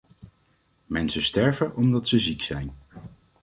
[0.85, 2.73] Mensen sterven omdat ze ziek zijn.